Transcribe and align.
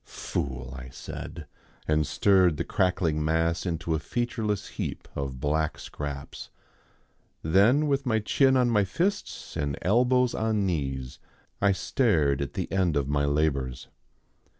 "Fool!" 0.03 0.73
I 0.75 0.89
said, 0.89 1.45
and 1.87 2.07
stirred 2.07 2.57
the 2.57 2.63
crackling 2.63 3.23
mass 3.23 3.67
into 3.67 3.93
a 3.93 3.99
featureless 3.99 4.69
heap 4.69 5.07
of 5.15 5.39
black 5.39 5.77
scraps. 5.77 6.49
Then 7.43 7.85
with 7.87 8.07
my 8.07 8.17
chin 8.17 8.57
on 8.57 8.71
my 8.71 8.83
fists 8.83 9.55
and 9.55 9.77
elbows 9.83 10.33
on 10.33 10.65
knees 10.65 11.19
I 11.61 11.73
stared 11.73 12.41
at 12.41 12.53
the 12.55 12.71
end 12.71 12.97
of 12.97 13.07
my 13.09 13.25
labours. 13.25 13.89